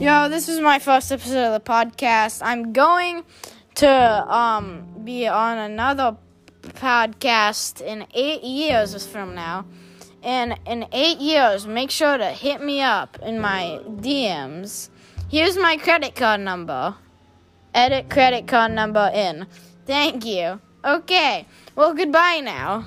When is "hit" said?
12.26-12.62